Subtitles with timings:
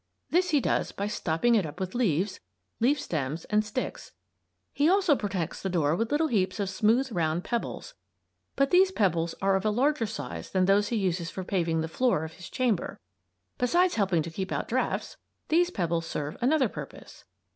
[0.31, 2.39] This he does by stopping it up with leaves,
[2.79, 4.13] leaf stems, and sticks.
[4.73, 7.93] He also protects the door with little heaps of smooth round pebbles;
[8.55, 11.87] but these pebbles are of a larger size than those he uses for paving the
[11.87, 12.99] floor of his chamber.
[13.59, 15.17] Besides helping to keep out drafts
[15.49, 17.23] these pebbles serve another purpose.